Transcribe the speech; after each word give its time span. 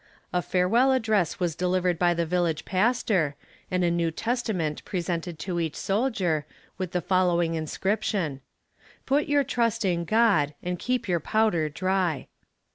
A 0.33 0.41
farewell 0.41 0.91
address 0.91 1.39
was 1.39 1.53
delivered 1.55 1.99
by 1.99 2.15
the 2.15 2.25
village 2.25 2.65
Pastor, 2.65 3.35
and 3.69 3.83
a 3.83 3.91
new 3.91 4.09
Testament 4.09 4.83
presented 4.83 5.37
to 5.37 5.59
each 5.59 5.75
soldier, 5.75 6.47
with 6.79 6.89
the 6.91 7.01
following 7.01 7.53
inscription: 7.53 8.41
"Put 9.05 9.27
your 9.27 9.43
trust 9.43 9.85
in 9.85 10.05
God 10.05 10.55
and 10.63 10.79
keep 10.79 11.07
your 11.07 11.19
powder 11.19 11.69
dry." 11.69 12.29